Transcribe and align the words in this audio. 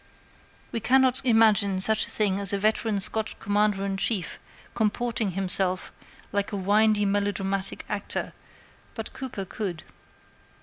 We 0.71 0.79
cannot 0.79 1.23
imagine 1.23 1.79
such 1.79 2.07
a 2.07 2.09
thing 2.09 2.39
as 2.39 2.51
a 2.51 2.57
veteran 2.57 2.99
Scotch 2.99 3.39
Commander 3.39 3.85
in 3.85 3.97
Chief 3.97 4.39
comporting 4.73 5.33
himself 5.33 5.89
in 5.89 5.93
the 5.93 5.93
field 5.93 6.27
like 6.31 6.51
a 6.51 6.57
windy 6.57 7.05
melodramatic 7.05 7.85
actor, 7.87 8.33
but 8.95 9.13
Cooper 9.13 9.45
could. 9.45 9.83